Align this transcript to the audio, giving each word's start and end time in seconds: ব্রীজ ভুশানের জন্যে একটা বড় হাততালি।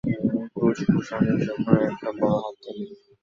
ব্রীজ 0.55 0.79
ভুশানের 0.89 1.37
জন্যে 1.45 1.73
একটা 1.89 2.09
বড় 2.19 2.35
হাততালি। 2.37 2.85